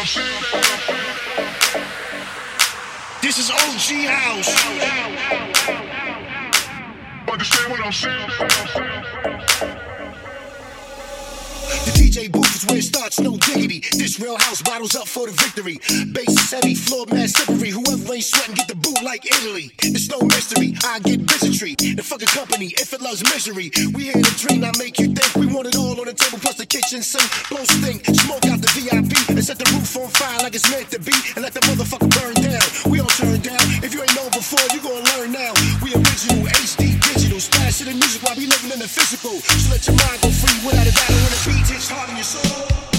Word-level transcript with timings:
This 0.00 0.16
is 3.36 3.50
OG 3.50 4.08
House. 4.08 4.48
Understand 7.30 7.70
what 7.70 7.84
I'm 7.84 7.92
saying? 7.92 8.30
The 11.84 11.92
DJ 11.92 12.32
booth 12.32 12.56
is 12.56 12.66
where 12.66 12.78
it 12.78 12.82
starts, 12.82 13.20
no 13.20 13.36
diggity. 13.36 13.80
This 13.98 14.18
real 14.18 14.38
house 14.38 14.62
bottles 14.62 14.96
up 14.96 15.06
for 15.06 15.26
the 15.26 15.32
victory. 15.32 15.78
Bass 16.12 16.28
is 16.28 16.50
heavy, 16.50 16.74
floor 16.74 17.04
mad 17.12 17.28
slippery. 17.28 17.68
Whoever 17.68 18.14
ain't 18.14 18.24
sweating, 18.24 18.54
get 18.54 18.68
the 18.68 18.76
boot 18.76 19.02
like 19.02 19.26
Italy. 19.26 19.70
It's 19.82 20.08
no 20.08 20.20
mystery, 20.22 20.76
I 20.82 21.00
get 21.00 21.26
busy. 21.26 21.50
The 21.94 22.02
fucking 22.02 22.28
company, 22.28 22.72
if 22.78 22.94
it 22.94 23.02
loves 23.02 23.22
misery. 23.24 23.70
We 23.92 24.04
here 24.04 24.14
to 24.14 24.36
dream, 24.40 24.64
I 24.64 24.72
make 24.78 24.98
you 24.98 25.12
think. 25.12 25.34
We 25.36 25.46
want 25.52 25.68
it 25.68 25.76
all 25.76 26.00
on 26.00 26.06
the 26.06 26.14
table, 26.14 26.38
plus 26.38 26.56
the 26.56 26.64
kitchen 26.64 27.02
sink. 27.02 27.28
Blow 27.50 27.64
stink, 27.64 28.06
smoke 28.06 28.46
out 28.46 28.60
the 28.62 28.68
VIP. 28.80 28.99
Like 30.50 30.56
it's 30.56 30.70
meant 30.70 30.90
to 30.90 30.98
be. 30.98 31.14
And 31.36 31.44
let 31.44 31.54
the 31.54 31.60
motherfucker 31.60 32.10
burn 32.10 32.34
down. 32.42 32.90
We 32.90 32.98
all 32.98 33.06
turn 33.06 33.40
down. 33.40 33.62
If 33.84 33.94
you 33.94 34.02
ain't 34.02 34.16
known 34.16 34.30
before, 34.30 34.66
you 34.74 34.82
gonna 34.82 35.04
learn 35.14 35.30
now. 35.30 35.52
We 35.82 35.94
original, 35.94 36.42
HD, 36.46 36.98
digital. 36.98 37.38
Splash 37.38 37.78
to 37.78 37.84
the 37.84 37.92
music 37.94 38.22
while 38.22 38.34
we 38.36 38.46
living 38.46 38.72
in 38.72 38.80
the 38.80 38.88
physical. 38.88 39.38
So 39.38 39.70
let 39.70 39.86
your 39.86 39.96
mind 39.96 40.20
go 40.22 40.30
free 40.30 40.58
without 40.66 40.86
a 40.86 40.92
battle 40.92 41.16
when 41.16 41.30
the 41.30 41.40
beat 41.46 41.66
hits 41.70 41.88
hard 41.88 42.10
in 42.10 42.16
your 42.16 42.24
soul. 42.24 42.89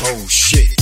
Oh 0.00 0.28
shit. 0.28 0.77